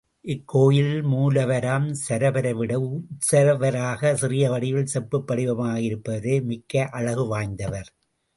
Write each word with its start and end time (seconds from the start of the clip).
இக்கோயிலில் 0.21 1.03
மூலவராம் 1.03 1.95
சரபரை 2.09 2.53
விட, 2.53 2.79
உத்சவராக 2.79 4.13
சிறிய 4.13 4.49
வடிவில் 4.49 4.85
செப்புப் 4.85 5.31
படிமமாக 5.31 5.79
இருப்பவரே 5.81 6.43
மிக்க 6.43 6.85
அழகு 6.85 7.39
வாய்ந்தவர். 7.39 7.89